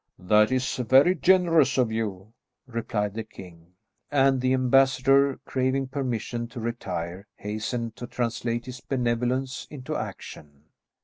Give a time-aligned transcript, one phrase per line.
[0.17, 2.33] "That is very generous of you,"
[2.65, 3.75] replied the king.
[4.09, 10.63] And the ambassador, craving permission to retire, hastened to translate his benevolence into action.